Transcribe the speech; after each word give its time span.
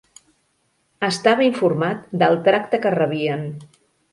Estava 1.09 1.45
informat 1.49 2.09
del 2.25 2.41
tracte 2.49 2.81
que 2.87 2.95
rebien. 2.99 3.45